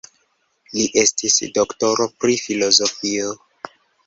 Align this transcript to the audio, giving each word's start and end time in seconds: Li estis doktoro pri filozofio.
Li 0.77 0.85
estis 1.01 1.37
doktoro 1.59 2.09
pri 2.25 2.39
filozofio. 2.47 3.31